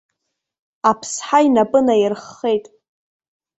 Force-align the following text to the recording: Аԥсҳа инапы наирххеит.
Аԥсҳа 0.89 1.39
инапы 1.45 1.79
наирххеит. 1.85 2.65